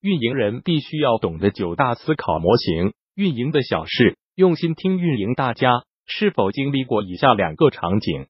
[0.00, 5.34] 运营人必须要懂得九大思考模型，运营的小事，用心听运营。
[5.34, 8.26] 大家是否经历过以下两个场景？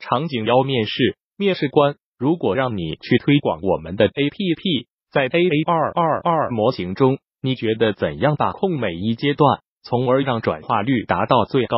[0.00, 11.76] 场景幺：面试，面试官如果让你去推广我们的 APP，在 AA 二二二模型中，你觉得怎样把控每一阶段，从而让转化率达到最高？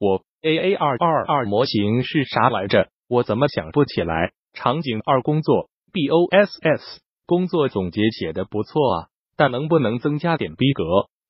[0.00, 2.88] 我 AA 二二二模型是啥来着？
[3.08, 4.32] 我怎么想不起来？
[4.54, 7.01] 场景二：工作 BOSS。
[7.26, 10.84] 工作总结写的不错啊，但能不能增加点逼格？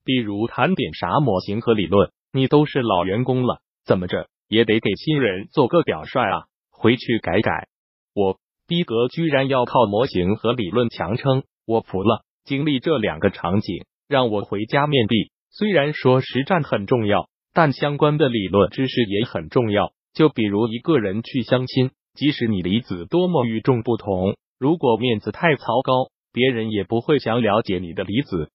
[0.04, 2.10] 比如谈点啥模型和理论？
[2.32, 6.44] 你都是老员工了，怎么着也得给新人做个表率啊！
[6.70, 7.68] 回去改改。
[8.14, 12.24] 我逼格居然要靠模型和理论强撑，我服了。
[12.44, 15.30] 经历这两个场景，让我回家面壁。
[15.50, 19.92] 虽然说实战很重要，但相关的理论知识也很重要。
[20.14, 24.36] 就比如一个人去相亲，即使你离子多么与众不同。
[24.62, 28.48] 如果面子太糟糕，别人也不会想了解你的离子。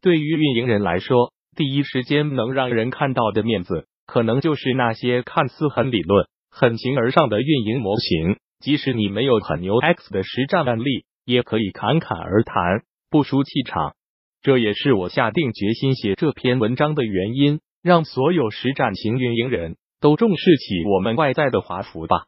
[0.00, 8.38] 对于运营人来说，第一时间能让人看到的面子，可能就是那些看似很理论、很形而上的运营模型。
[8.58, 13.94] 即使你没有很牛 X 的实战案例，也可以侃侃而谈，不输气场。
[14.42, 22.24] 这也是我下定决心写这篇文章的原因，让所有实战型运营人都重视起我们外在的华服吧。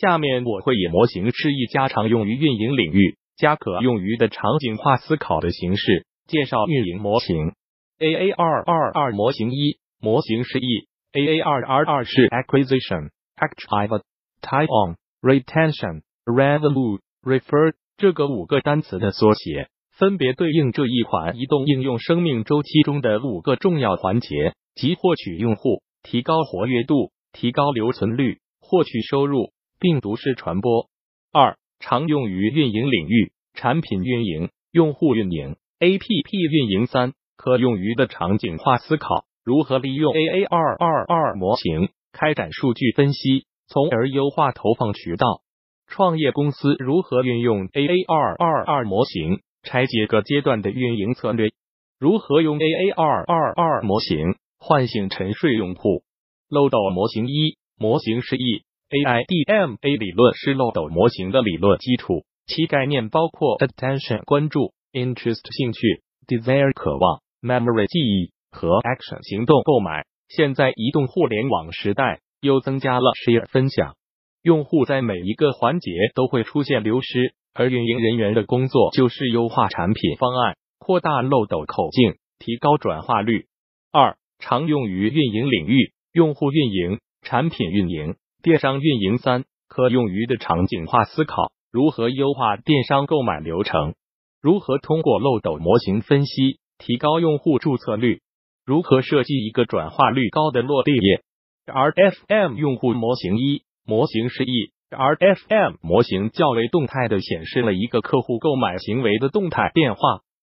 [0.00, 7.52] 下面我会以模型示意加常用于运营领域、加可用于的场景化思考的形式介绍运营模型。
[7.98, 14.02] A A 二二二模型一模型示意 A A 二二二是 Acquisition、Active、
[14.40, 29.50] Tie On、Retention、Revenue、Refer 这个五个单词的缩写，分别对应这一款移动应用生命周期中的五个重要环节，即获取用户、提高活跃度、提高留存率、获取收入。
[29.78, 30.88] 病毒式传播。
[31.32, 36.86] 二、常用于运营领域，产品运营、用户运营、APP 运营。
[36.86, 45.42] 三、可用于的场景化思考，如何利用 AA 二二二模型开展数据分析，从而优化投放渠道。
[45.86, 51.50] 创业公司如何运用 AA 二二二模型拆解各阶段的运营策略？
[51.98, 56.02] 如何用 AA 二二二模型唤醒沉睡用户？
[56.48, 58.64] 漏斗模型一模型示意。
[58.90, 68.32] AIDMA 理论是漏斗模型的理论基础，其概念包括 attention 关注、interest 兴趣、desire 渴望、memory 记忆。
[68.50, 69.62] 和 action 行动。
[69.62, 70.06] 购买。
[70.28, 73.94] 现在移动互联网时代，又增加了 share 分享，
[74.42, 83.46] 用户在每一个环节都会出现流失，而运营人员的工作就是优化产品方案，扩大漏斗口径，提高转化率。
[83.92, 88.16] 二、常用于运营领域，用户运营、产品运营。
[88.40, 93.94] 电商运营三可用于的场景化思考：如何优化电商购买流程？
[94.40, 98.20] 如何通过漏斗模型分析提高用户注册率？
[98.64, 101.22] 如何设计一个转化率高的落地页
[101.66, 110.00] ？RFM 用户模型一模型示意：RFM 模型较为动态的显示了一个客户购买行为的动态变化。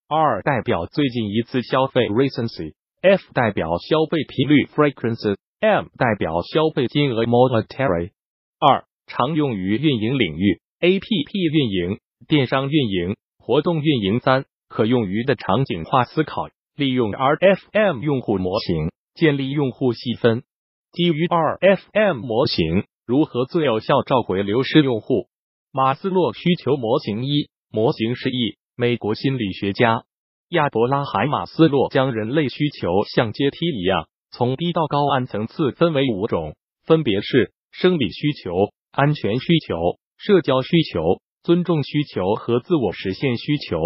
[0.09, 5.37] R 代表最近一次消费 （recency），F 代表消费频率 （frequency）。
[5.59, 8.11] M 代表消费金额 monetary。
[8.59, 14.19] 二常用于运营领域，APP 运营、电商运营、活动运营。
[14.19, 20.43] 三可用于的场景化思考，利用 RFM 用户模型建立用户细分。
[20.91, 25.27] 基于 RFM 模型，如何最有效召回流失用户？
[25.71, 30.03] 马斯洛需求模型一模型示意：美国心理学家
[30.49, 34.07] 亚伯拉罕·马斯洛将人类需求像阶梯一样。
[34.31, 36.55] 从低到高按层次分为五种，
[36.85, 38.51] 分别是生理需求、
[38.91, 39.75] 安全需求、
[40.17, 41.01] 社交需求、
[41.43, 43.77] 尊重需求和自我实现需求。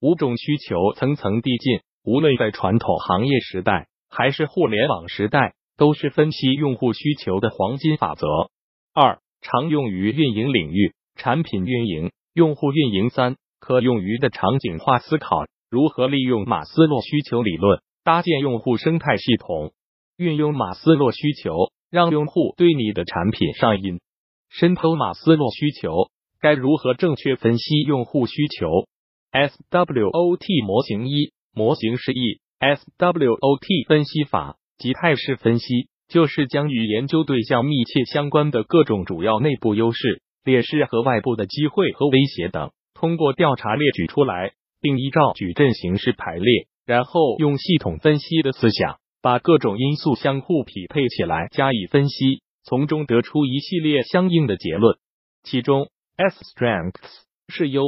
[0.00, 8.26] 五种需求层层递进，无论在传统行业时代还是互联网时代，都是分析用户需求的黄金法则。
[8.92, 13.10] 二、常用于运营领域，产品运营、用户运营。
[13.10, 19.72] 三、可用于的场景化思考，如何利用马斯洛需求理论搭建用户生态系统。
[20.16, 23.98] 运用马斯洛需求，让用户对你的产品上瘾。
[24.48, 25.90] 深剖马斯洛需求，
[26.40, 28.68] 该如何正确分析用户需求
[29.32, 48.98] ？SWOT 模型一模型示意：SWOT 分析法及态势分析，就是将与研究对象密切相关的各种主要内部优势、劣势和外部的机会和威胁等，通过调查列举出来，并依照矩阵形式排列，然后用系统分析的思想。
[49.24, 54.98] 把各种因素相互匹配起来加以分析，从中得出一系列相应的结论。
[55.42, 57.84] 其中，S strengths 是优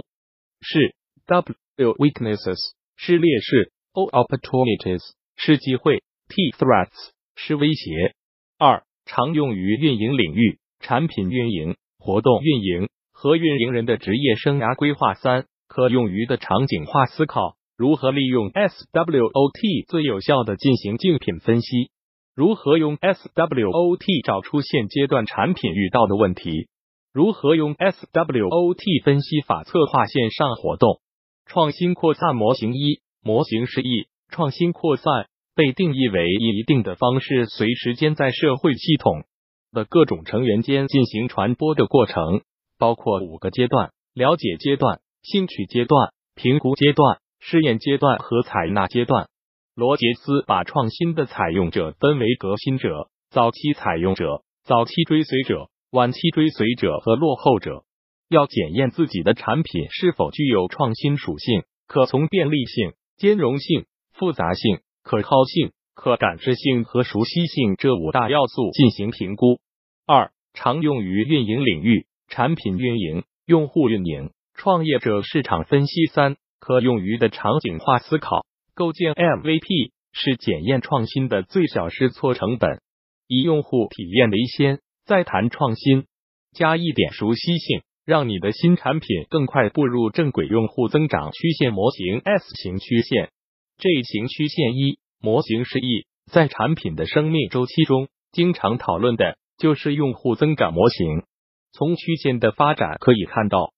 [0.63, 0.95] 势
[1.27, 2.57] ，W weaknesses
[2.97, 5.03] 是劣势；O opportunities
[5.37, 8.15] 是机会；T threats 是威胁。
[8.57, 15.13] 二、常用于运营领域，产品运营、活动运营和运营人的职业生涯规划。
[15.13, 21.91] 三、可用于的场景化思考，如何利用 SWOT 最有效的进行竞品分析？
[22.35, 26.69] 如何用 SWOT 找出现阶段产品遇到的问题？
[27.13, 31.03] 如何用 SWOT 分析法策划线上活动？
[31.45, 39.25] 创新扩散模型一模型示意：创新扩散被定义为以一定的方式随时间在社会系统
[39.71, 42.41] 的各种成员间进行传播的过程，
[42.79, 49.29] 包括五个阶段：了解阶段、兴趣阶段、评估阶段、试验阶段和采纳阶段。
[49.75, 57.85] 罗杰斯把创新的采用者分为革新者、早期采用者、早期追随者、晚期追随者和落后者。
[58.29, 69.61] 要检验自己的产品是否具有创新属性，可从便利性、兼容性、复杂性、可靠性、可感知性和熟悉性这五大要素进行评估。
[70.07, 76.07] 二、常用于运营领域，产品运营、用户运营、创业者市场分析。
[76.07, 78.45] 三、可用于的场景化思考。
[78.75, 82.81] 构建 MVP 是检验创新的最小试错成本。
[83.29, 86.07] 以用户体验为先，再谈创新，
[86.53, 90.47] 加一点熟悉性，让你的新产品更快步入正轨。
[90.49, 93.31] 用户增长曲线模型 S 型曲线
[93.79, 101.23] ，J 型曲线一模型示意，在产品的生命周期中，经常讨论的就是用户增长模型。
[101.73, 103.73] 从曲线的发展可以看到，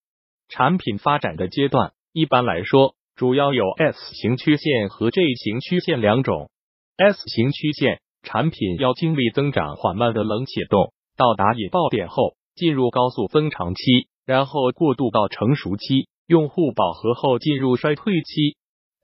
[0.49, 2.95] 产品发展的阶段，一般来说。
[3.17, 6.51] 主要有 S 型曲线和 J 型曲线两种。
[6.97, 13.83] S 型曲线，产品要经历增长缓慢的冷启动，到达引爆点后进入高速增长期，
[14.25, 18.57] 然后过渡到成熟期，用户饱和后进入衰退期。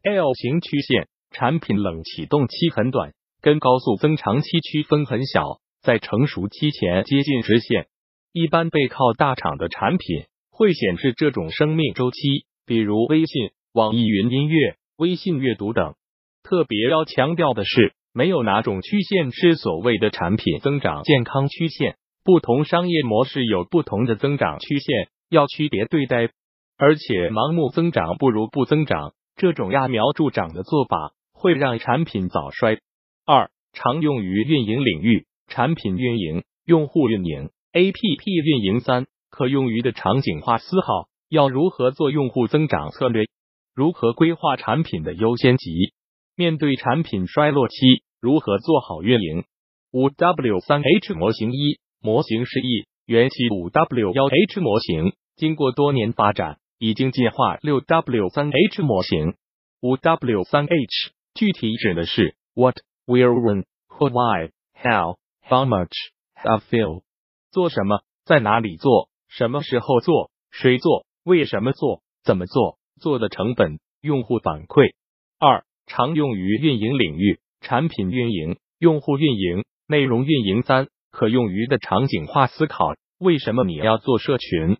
[0.04, 7.88] L 型曲线，产品冷启动期很短，跟高速增长期区分很小，在成熟期前接近直线。
[8.32, 13.50] 一般背靠大厂的产品会显示这种生命周期，比如微信。
[13.74, 15.94] 网易云音乐、微信阅读等。
[16.44, 21.96] 特别要强调的是，没有哪种曲线是所谓的产品增长健康曲线。
[22.22, 26.30] 不同商业模式有不同的增长曲线，要区别对待。
[26.78, 32.78] 而且，盲目增长不如不增长，这种揠苗助长的做法会让产品早衰。
[33.26, 38.78] 二、常用于运营领域，产品运营、用户运营、APP 运营。
[38.78, 43.26] 三、可用于的场景化思考，要如何做用户增长策略？
[43.74, 45.92] 如何规划产品的优先级？
[46.36, 47.76] 面对产品衰落期，
[48.20, 49.44] 如何做好运营？
[49.90, 59.34] 五 W 三 H 模型一模型示意，缘起五 W 幺 H 模型，经过多年发展，已经进化六 W 三 H 模型。
[59.80, 65.92] 五 W 三 H 具体指的是 What, Where, When, Who, Why, How, How much,
[66.34, 67.02] How feel？
[67.50, 68.02] 做什么？
[68.24, 69.08] 在哪里做？
[69.28, 70.30] 什么时候做？
[70.50, 71.04] 谁做？
[71.24, 72.02] 为什么做？
[72.22, 72.78] 怎么做？
[73.00, 74.92] 做的成本、用户反馈。
[75.38, 80.62] 二、常用于运营领域，产品运营、用户运营、内容运营。
[80.62, 82.94] 三、可用于的场景化思考。
[83.18, 84.76] 为什么你要做社群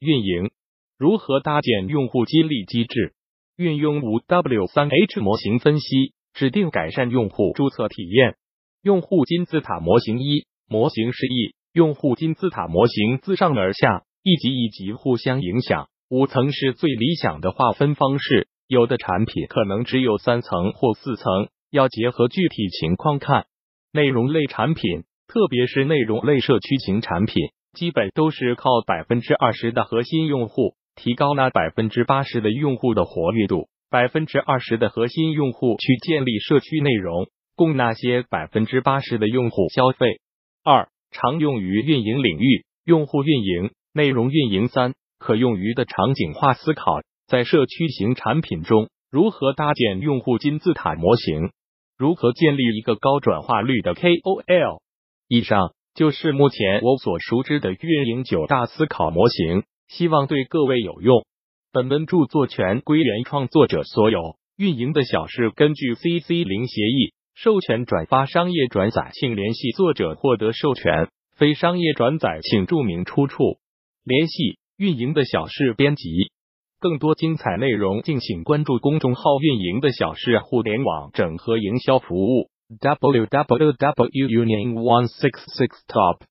[0.00, 0.50] 运营？
[0.96, 3.14] 如何搭建用户激励机制？
[3.56, 8.36] 运用五 W 三 H 模型分析，指定改善用户注册体验。
[8.82, 15.88] 用户金字塔模型一模型示意，用户金字塔模型自上而下，一级一级互相影响。
[16.12, 23.46] 五层是最理想的划分方式，有的产品可能只有三层或四层，要结合具体情况看。
[23.94, 27.42] 内容类产品，特别是内容类社区型产品，
[27.72, 40.20] 基本都是靠百分之二十的核心用户提高那百分之八十的用户的活跃度，百分之二十的核心用户去建立社区内容，供那些百分之八十的用户消费。
[40.62, 44.68] 二、常用于运营领域，用户运营、内容运营。
[44.68, 44.92] 三。
[45.22, 51.50] 可用于的场景化思考，在社区型产品中，如何搭建用户金字塔模型？
[51.96, 54.80] 如何建立一个高转化率的 KOL？
[55.28, 61.24] 以上就是目前我所熟知的运营九大思考模型，希望对各位有用。
[61.72, 73.58] 本文著作权归原创作者所有，运营的小事根据 CC 零协议授权转发，商业转载请联系作者获得授权，非商业转载请注明出处。
[74.04, 74.58] 联系。
[74.82, 76.32] 运营的小事编辑。
[76.80, 82.50] 更多精彩内容敬请关注公众号运营的小事互联网整合营销服务。
[82.80, 86.22] www unit one six six top